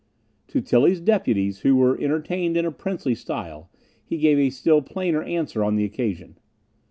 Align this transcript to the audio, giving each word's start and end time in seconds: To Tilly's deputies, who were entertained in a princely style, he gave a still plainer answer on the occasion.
To 0.47 0.61
Tilly's 0.61 0.99
deputies, 0.99 1.59
who 1.59 1.75
were 1.75 1.95
entertained 2.01 2.57
in 2.57 2.65
a 2.65 2.71
princely 2.71 3.13
style, 3.13 3.69
he 4.03 4.17
gave 4.17 4.39
a 4.39 4.49
still 4.49 4.81
plainer 4.81 5.21
answer 5.21 5.63
on 5.63 5.75
the 5.75 5.83
occasion. 5.85 6.39